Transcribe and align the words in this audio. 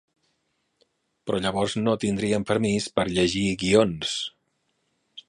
Però 1.27 1.41
llavors 1.43 1.75
no 1.83 1.93
tindrien 2.05 2.47
permís 2.53 2.87
per 2.97 3.07
llegir 3.13 3.47
guions. 3.65 4.17